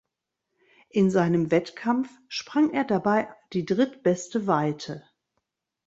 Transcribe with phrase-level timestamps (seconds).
[0.89, 5.03] In seinem Wettkampf sprang er dabei die drittbeste Weite.